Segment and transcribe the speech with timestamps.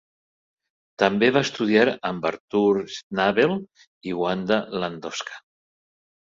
[1.01, 2.63] També va estudiar amb Artur
[2.95, 3.53] Schnabel
[4.13, 5.39] i Wanda Landowska.